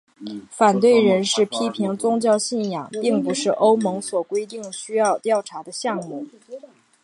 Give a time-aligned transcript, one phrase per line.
[0.49, 6.25] 反对人士批评宗教信仰并不是欧盟所规定需要调查的项目。